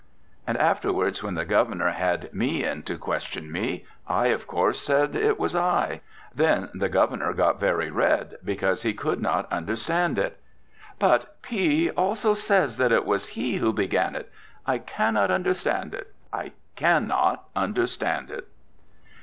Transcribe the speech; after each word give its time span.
And 0.47 0.57
afterwards 0.57 1.21
when 1.21 1.35
the 1.35 1.45
Governor 1.45 1.91
had 1.91 2.33
me 2.33 2.63
in 2.63 2.81
to 2.89 2.97
question 2.97 3.51
me, 3.51 3.85
I, 4.07 4.29
of 4.29 4.47
course, 4.47 4.79
said 4.79 5.15
it 5.15 5.39
was 5.39 5.55
I. 5.55 6.01
Then 6.33 6.69
the 6.73 6.89
Governor 6.89 7.33
got 7.33 7.59
very 7.59 7.91
red 7.91 8.37
because 8.43 8.81
he 8.81 8.95
could 8.95 9.21
not 9.21 9.47
understand 9.53 10.17
it. 10.17 10.39
"But 10.97 11.39
P 11.43 11.91
also 11.91 12.33
says 12.33 12.77
that 12.77 12.91
it 12.91 13.05
was 13.05 13.27
he 13.37 13.57
who 13.57 13.71
began 13.73 14.15
it. 14.15 14.31
I 14.65 14.79
cannot 14.79 15.29
understand 15.29 15.93
it. 15.93 16.11
I 16.33 16.53
cannot 16.75 17.45
understand 17.55 18.31
it." 18.31 18.47